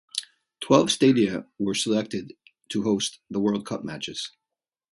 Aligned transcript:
Twelve 0.61 0.89
stadia 0.89 1.45
were 1.59 1.75
selected 1.75 2.33
to 2.69 2.81
host 2.81 3.19
the 3.29 3.39
World 3.39 3.67
Cup 3.67 3.83
matches. 3.83 4.31